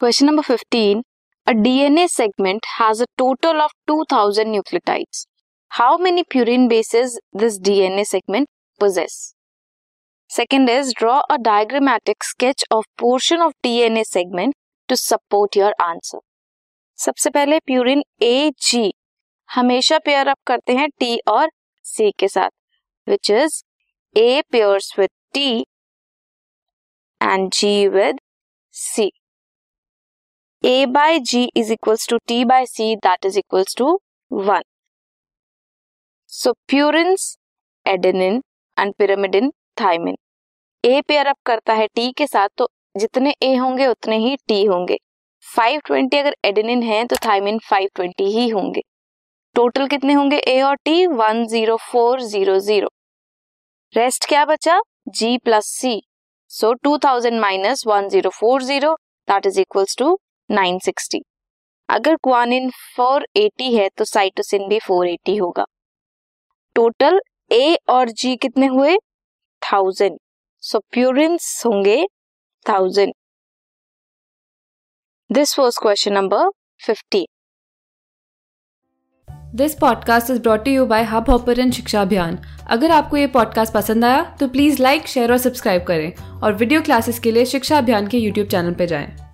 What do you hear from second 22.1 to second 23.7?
के साथ which is